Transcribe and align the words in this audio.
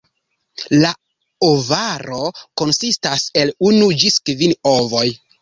La 0.77 0.93
ovaro 1.47 2.23
konsistas 2.63 3.27
el 3.43 3.53
unu 3.71 3.93
ĝis 4.01 4.19
kvin 4.31 4.59
ovoj. 4.75 5.07